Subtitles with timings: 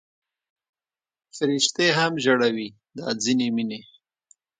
[1.35, 2.67] فرشتې هم ژړوي
[2.97, 3.79] دا ځینې مینې